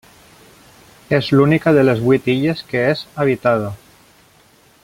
És 1.17 1.29
l'única 1.35 1.75
de 1.79 1.83
les 1.85 2.01
vuit 2.07 2.31
illes 2.35 2.65
que 2.73 2.85
és 2.95 3.07
habitada. 3.25 3.73